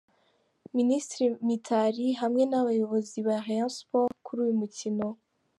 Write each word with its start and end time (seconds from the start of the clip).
Ministre 0.77 1.23
Mitali 1.45 2.07
hamwe 2.21 2.43
n’abayobozi 2.47 3.17
ba 3.27 3.35
Rayon 3.45 3.71
Sports 3.79 4.17
kuri 4.25 4.39
uyu 4.45 4.59
mukino. 4.61 5.07